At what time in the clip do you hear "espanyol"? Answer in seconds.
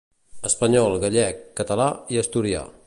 0.49-0.97